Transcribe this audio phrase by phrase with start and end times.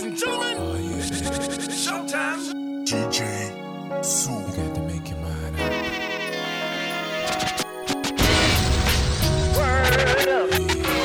[0.00, 0.56] ladies and gentlemen.
[0.58, 0.96] Oh, yeah.
[0.96, 2.86] it's showtime.
[2.86, 4.32] DJ Sue.
[4.32, 5.72] You got to make your mind up.
[9.56, 10.50] Word up.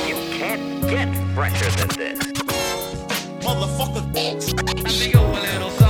[0.07, 2.19] You can't get fresher than this.
[3.43, 4.03] Motherfucker.
[4.15, 5.84] I think I'm a little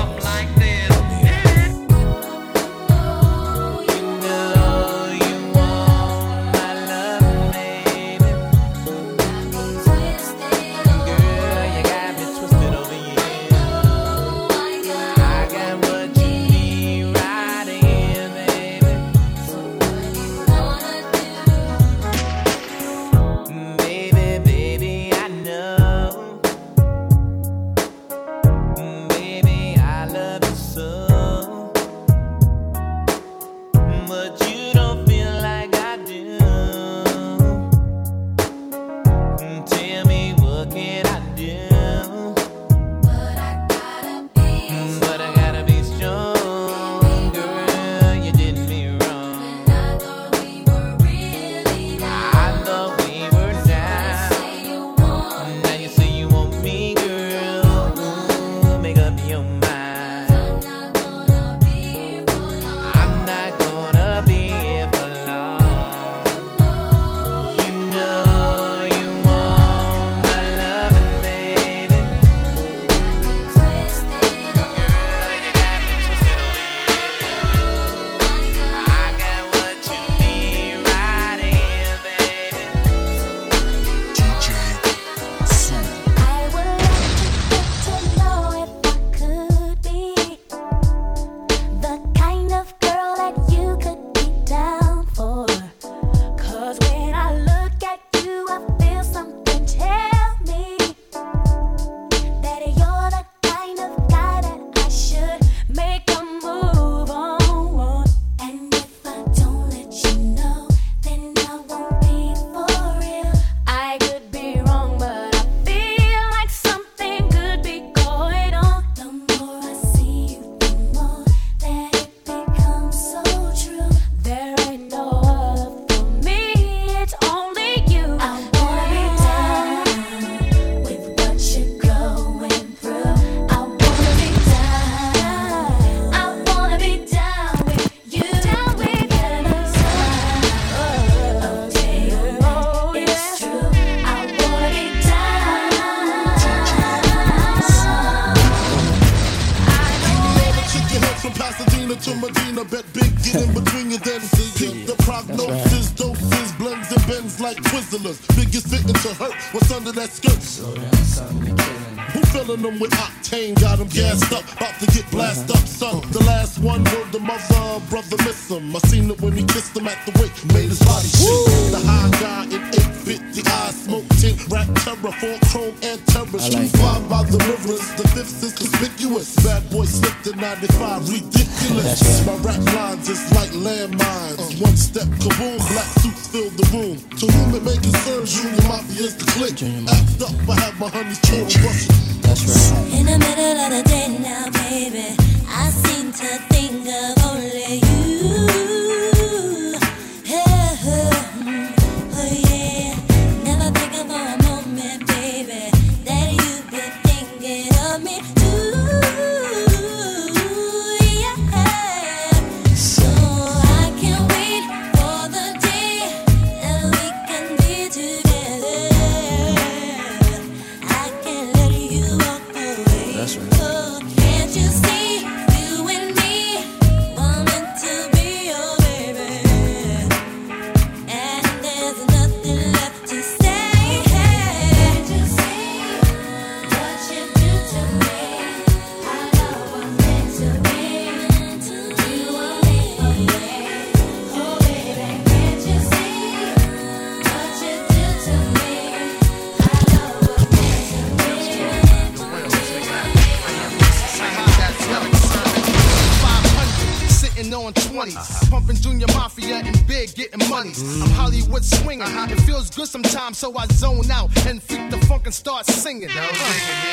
[263.35, 266.09] so I zone out and freak the funk and start singing.
[266.09, 266.27] Uh,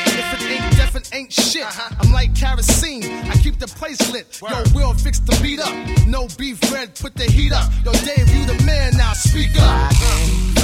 [0.07, 1.65] if it ain't Def, it ain't shit.
[2.01, 4.41] I'm like kerosene, I keep the place lit.
[4.43, 5.73] Yo, will fix the beat up.
[6.09, 7.71] No beef bread, put the heat up.
[7.85, 9.93] Yo, Dave, you the man now, speak up.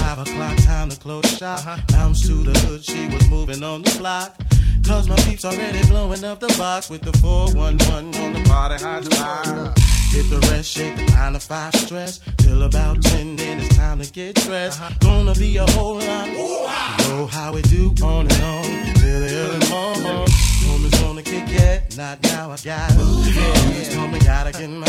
[0.00, 1.80] Five o'clock, time to close shop.
[1.88, 4.36] Bounce to the hood, she was moving on the block.
[4.84, 9.04] Cause my peeps already blowing up the box with the 411 on the party hot
[9.04, 9.77] spot
[10.18, 13.36] hit the rest, shake the nine to five stress till about ten.
[13.36, 14.80] Then it's time to get dressed.
[14.80, 14.94] Uh-huh.
[15.00, 16.28] Gonna be a whole lot.
[16.28, 18.64] You know how we do on and on
[18.98, 20.28] till the early morning.
[20.66, 22.98] Woman's gonna kick it, not now I got it.
[23.34, 24.86] Yeah, you told me gotta get mine.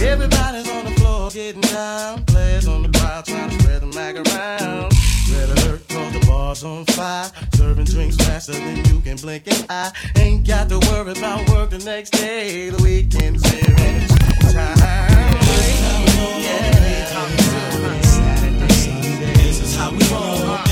[0.00, 2.24] Yeah, everybody's on the floor getting down.
[2.24, 4.92] Players on the crowd trying to spread the mag around.
[5.30, 7.30] Red alert, cause the bar's on fire.
[7.54, 9.92] Serving drinks faster than you can blink an eye.
[10.16, 12.70] Ain't got to worry about work the next day.
[12.70, 14.11] The weekend's here and it's
[14.52, 14.60] this
[19.62, 20.71] is how we roll.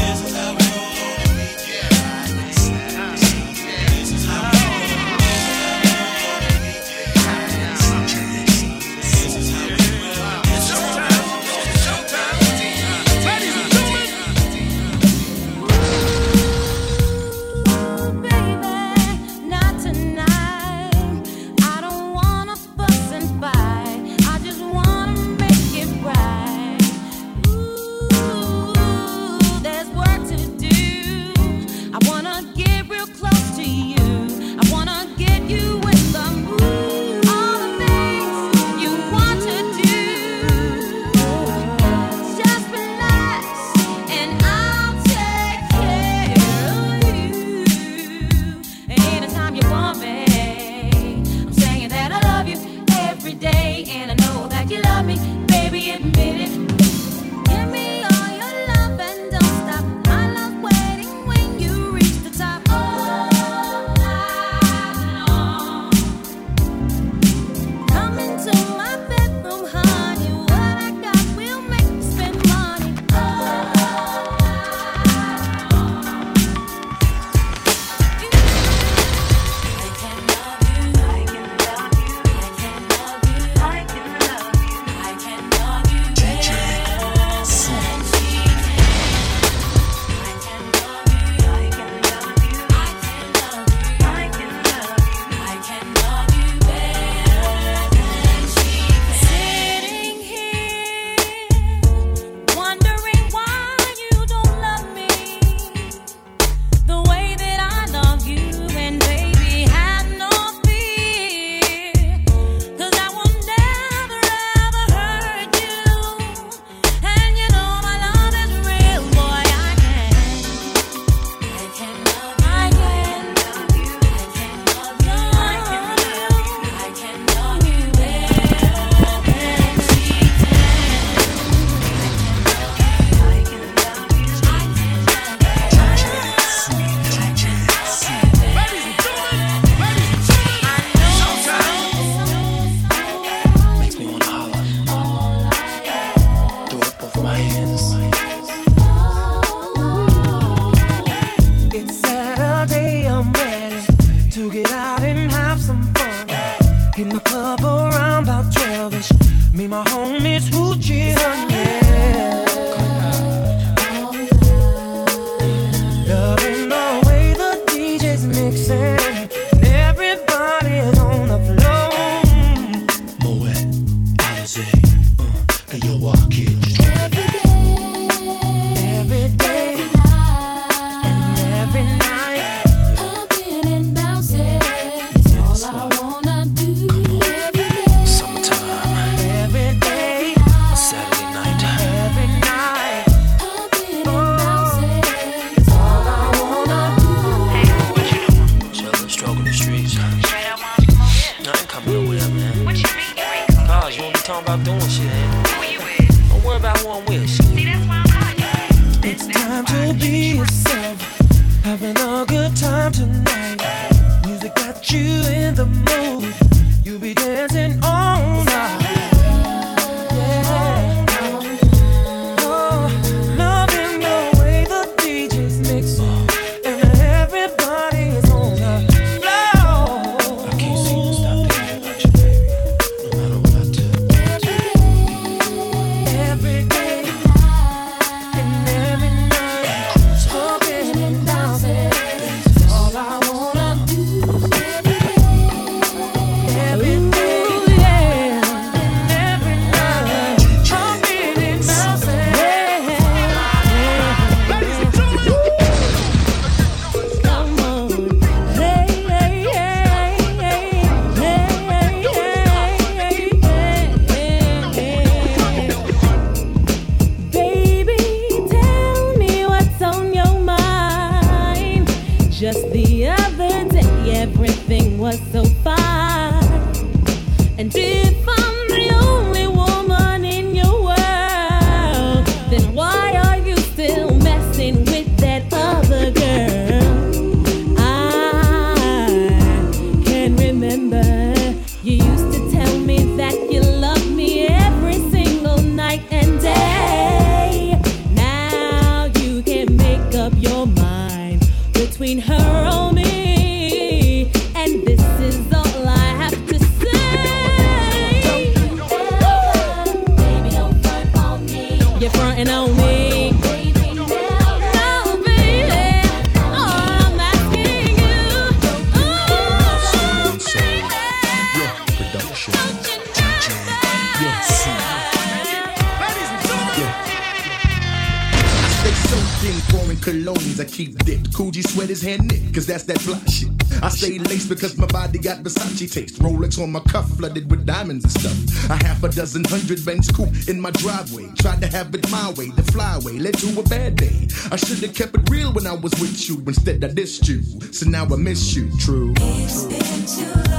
[335.90, 336.18] Taste.
[336.20, 338.70] Rolex on my cuff, flooded with diamonds and stuff.
[338.70, 341.26] A half a dozen hundred banks coupe in my driveway.
[341.38, 344.28] Tried to have it my way, the flyway led to a bad day.
[344.50, 346.42] I should have kept it real when I was with you.
[346.46, 347.42] Instead, I dissed you.
[347.72, 349.14] So now I miss you, true.
[349.16, 350.49] It's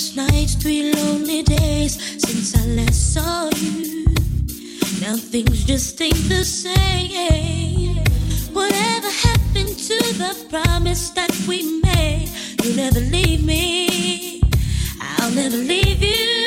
[0.00, 4.04] sleepless nights, three lonely days since I last saw you.
[5.00, 7.96] Now things just ain't the same.
[8.52, 12.30] Whatever happened to the promise that we made?
[12.62, 14.42] You'll never leave me.
[15.00, 16.39] I'll never leave you.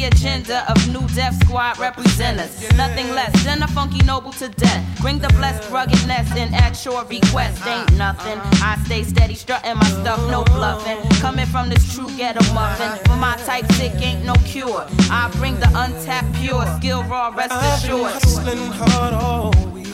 [0.00, 2.74] The agenda of new Def Squad representatives.
[2.74, 4.98] Nothing less than a funky noble to death.
[5.02, 7.66] Bring the blessed ruggedness in at your request.
[7.66, 8.38] Ain't nothing.
[8.62, 10.96] I stay steady, strutting my stuff, no bluffing.
[11.20, 12.98] Coming from this true ghetto muffin.
[13.04, 14.86] For my type sick ain't no cure.
[15.10, 18.12] I bring the untapped pure, skill raw, rest I've been assured.
[18.12, 19.86] hustling hard all week,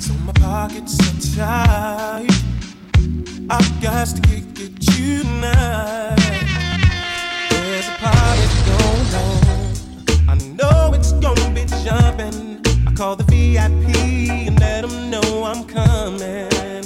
[0.00, 2.28] so my pockets are tight.
[3.48, 6.33] I've got to get, get you tonight.
[11.84, 12.62] Jumping.
[12.86, 13.94] I call the VIP
[14.48, 16.84] and let them know I'm coming.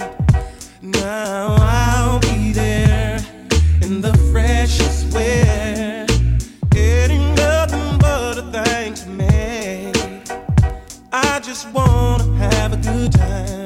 [0.83, 3.19] Now I'll be there
[3.81, 6.05] in the freshest wear.
[6.75, 9.93] It ain't nothing but a thing to me.
[11.13, 13.58] I just wanna have a good time,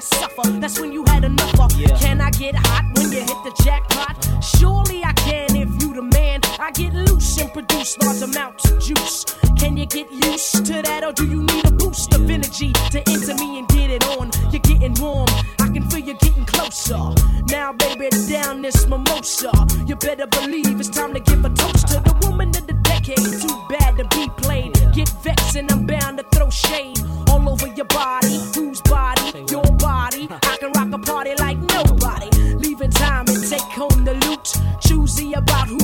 [0.00, 0.48] suffer.
[0.60, 1.72] That's when you had enough of.
[1.76, 1.96] Yeah.
[1.98, 4.16] Can I get hot when you hit the jackpot?
[4.42, 6.40] Surely I can if you the man.
[6.58, 9.24] I get loose and produce large amounts of juice.
[9.58, 12.98] Can you get used to that or do you need a boost of energy to
[13.08, 14.30] enter me and get it on?
[14.50, 15.28] You're getting warm.
[15.60, 17.00] I can feel you getting closer.
[17.48, 19.52] Now, baby, down this mimosa.
[19.86, 23.18] You better believe it's time to give a toast to the woman of the decade.
[23.18, 24.72] Too bad to be played.
[24.94, 28.29] Get vexed and I'm bound to throw shade all over your body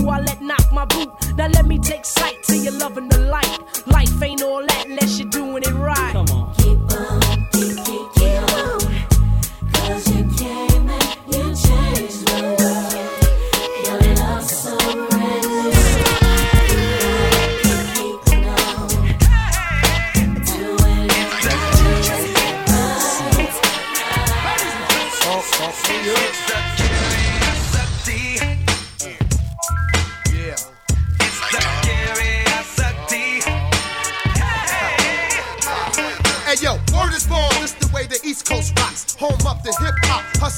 [0.09, 1.11] I let knock my boot.
[1.37, 3.19] Now let me take sight to your loving the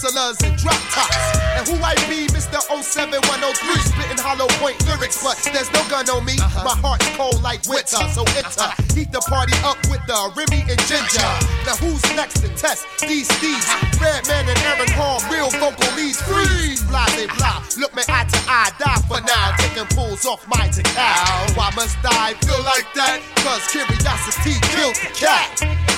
[0.09, 1.17] hustlers and drop tops.
[1.57, 2.61] And who I be, Mr.
[2.61, 3.53] 07103,
[3.85, 6.37] spitting hollow point lyrics, but there's no gun on me.
[6.41, 6.65] Uh-huh.
[6.65, 8.61] My heart's cold like winter, so enter.
[8.61, 8.95] Uh, uh-huh.
[8.95, 11.29] Heat the party up with the Remy and Ginger.
[11.67, 13.67] Now who's next to test these thieves?
[14.01, 16.83] Redman and Aaron Hall, real vocal leads, freeze.
[16.89, 17.63] Blah, they blah.
[17.77, 19.57] Look me eye to eye, die for now.
[19.61, 21.57] Taking pulls off my decal.
[21.57, 23.21] Why must I feel like that?
[23.45, 25.89] Cause curiosity killed the cat.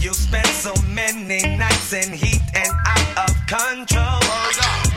[0.00, 2.97] You spent so many nights in heat and I
[3.48, 4.20] control.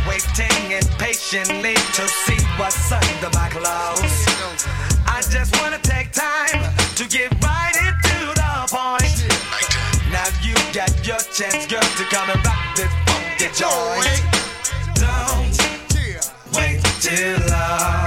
[0.07, 4.25] Waiting impatiently to see what's under my clothes.
[5.07, 6.59] I just wanna take time
[6.95, 9.17] to get right into the point.
[10.11, 14.21] Now you got your chance, girl, to come and rock this funky joint.
[14.99, 15.55] Don't
[16.53, 18.00] wait till love.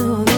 [0.00, 0.29] So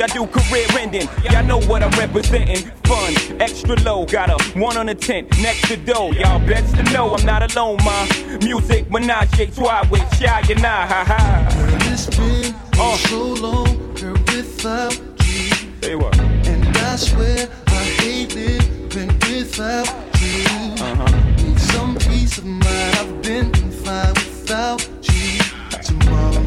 [0.00, 1.06] Y'all do career ending.
[1.30, 2.70] Y'all know what I'm representing.
[2.84, 6.10] Fun, extra low, got a one on a ten next to dough.
[6.12, 8.06] Y'all best to know I'm not alone, ma.
[8.42, 11.48] Music, menage a trois with Shy and I, ha ha.
[11.92, 12.96] It's been uh.
[12.96, 15.50] so long, girl, without you.
[15.82, 16.18] Say what?
[16.18, 19.86] And I swear I hate living without
[20.18, 20.82] you.
[20.82, 21.44] Uh-huh.
[21.44, 22.64] Need some peace of mind.
[22.64, 24.80] I've been confined without
[25.12, 25.42] you.
[25.82, 26.42] Tomorrow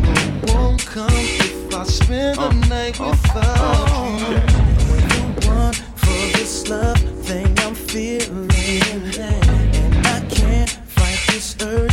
[0.48, 1.33] won't come.
[1.84, 4.40] I'll spend the night without you.
[4.88, 8.50] When you want for this love thing I'm feeling,
[9.20, 11.93] and I can't fight this urge.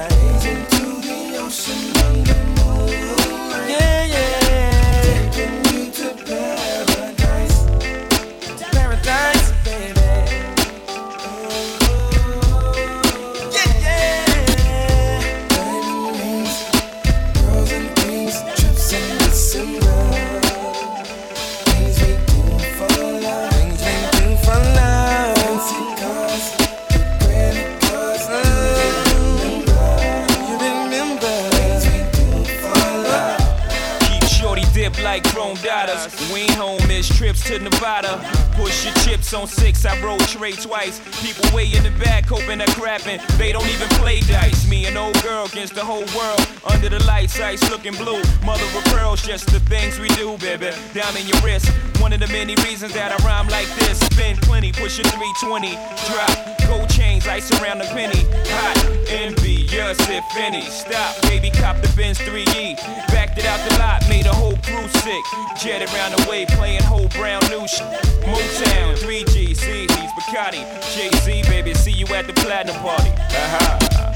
[37.41, 38.19] trips to Nevada.
[38.53, 40.99] Push your chips on six, I roll trade twice.
[41.21, 43.19] People way in the back hoping that crapping.
[43.37, 44.67] They don't even play dice.
[44.67, 46.41] Me an old girl against the whole world.
[46.65, 48.21] Under the lights, ice looking blue.
[48.45, 50.71] Mother of pearls, just the things we do, baby.
[50.93, 51.69] Down in your wrist.
[51.99, 53.99] One of the many reasons that I rhyme like this.
[53.99, 55.71] Spend plenty, push a 320.
[56.07, 56.85] Drop, go
[57.31, 58.25] ice around the penny.
[58.51, 58.77] Hot,
[59.07, 60.63] envious, if any.
[60.63, 62.75] Stop, baby, cop the Benz 3E.
[63.07, 65.23] Backed it out the lot, made a whole crew sick.
[65.61, 67.87] Jet around the way, playing whole brown new shit.
[68.27, 70.61] Motown, 3G, CDs, Bacardi,
[70.93, 73.09] Jay Z, baby, see you at the platinum party.
[73.09, 74.10] Uh-huh.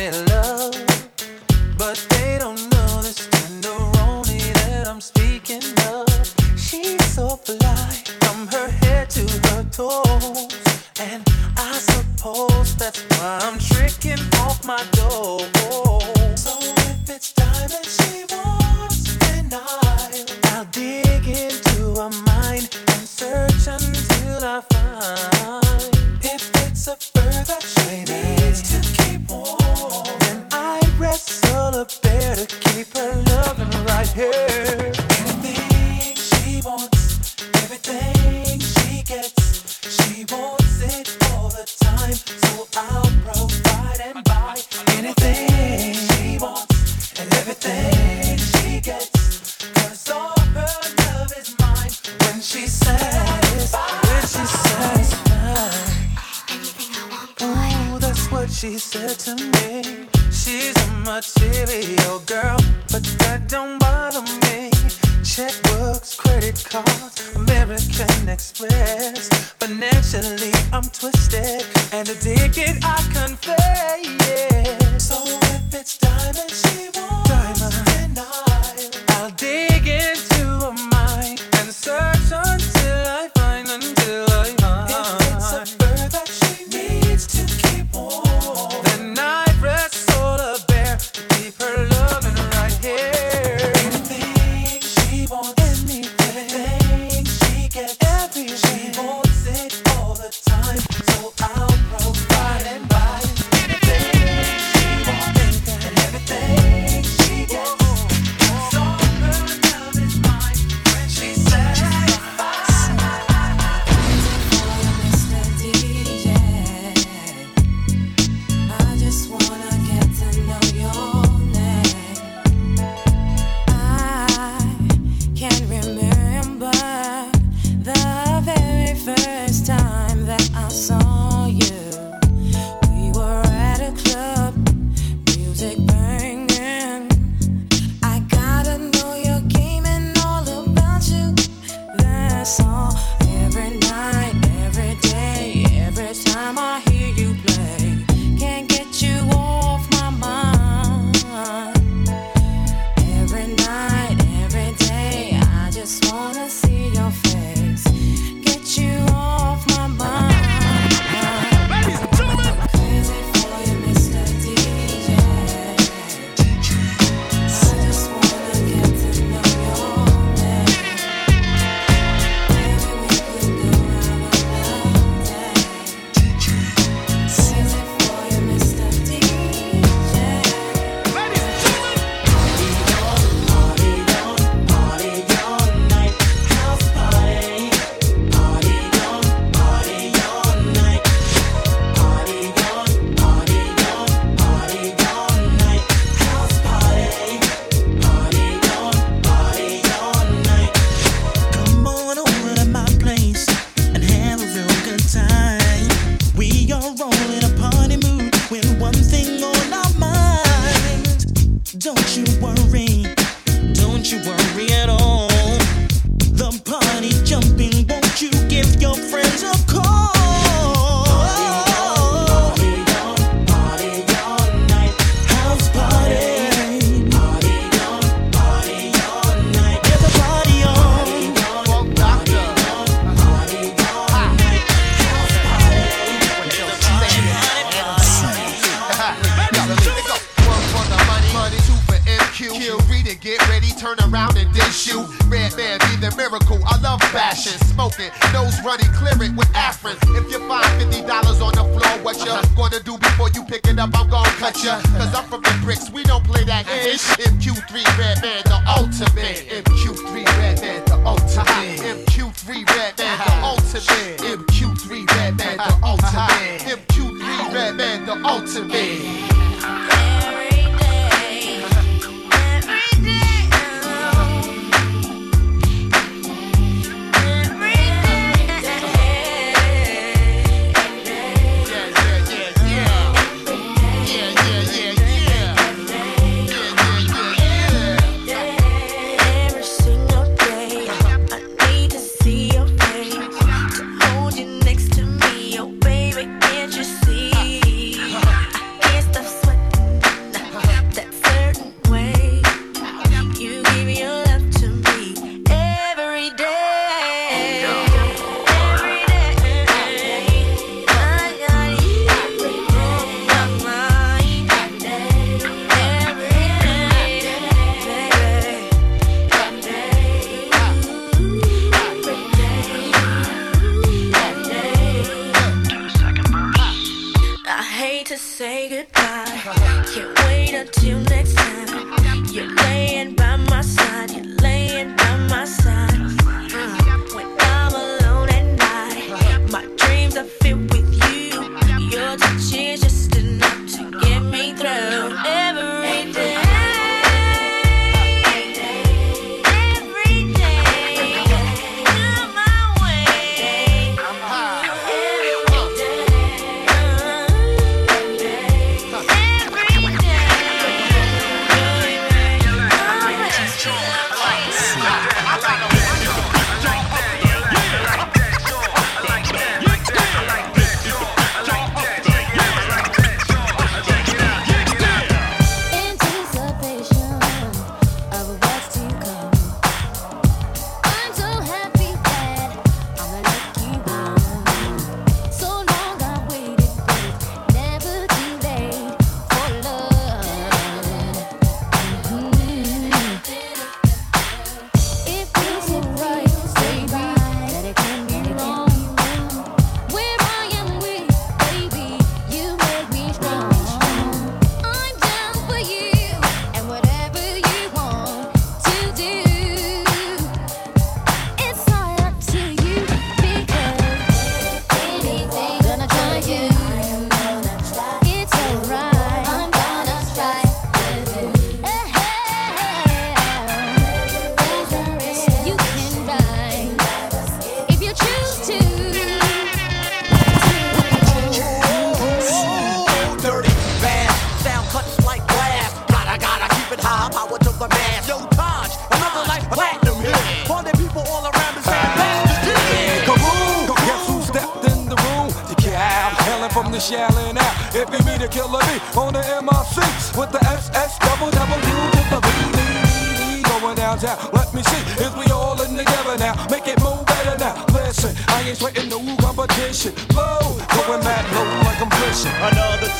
[0.00, 0.29] Me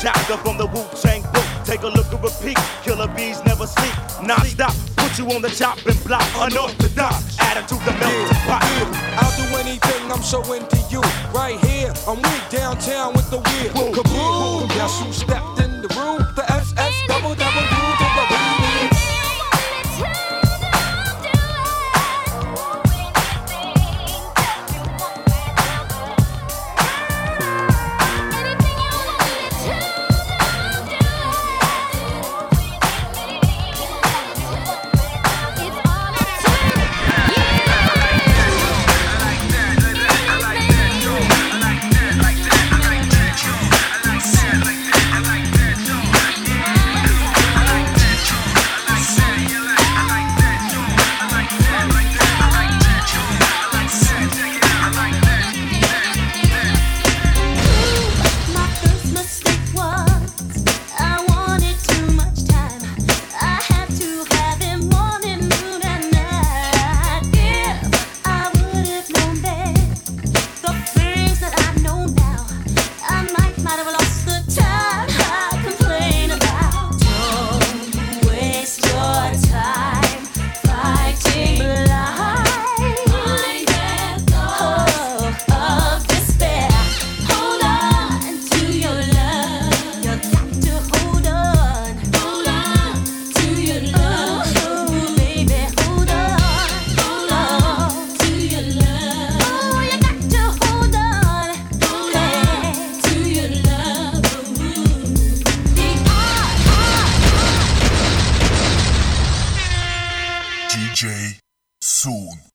[0.01, 1.45] chapter from the Wu Tang book.
[1.63, 2.57] Take a look and repeat.
[2.83, 3.93] Killer bees never sleep.
[4.23, 4.73] Not stop.
[4.97, 6.25] Put you on the chopping block.
[6.35, 7.37] Unorthodox.
[7.39, 8.63] Attitude to melt yeah, the pot.
[8.63, 9.19] Yeah.
[9.21, 11.01] I'll do anything I'm showing to you.
[11.31, 13.93] Right here, I'm with downtown with the wheel.
[13.93, 14.69] Kaboom!
[14.69, 16.25] Guess who stepped in the room?
[16.35, 17.70] The SS double double.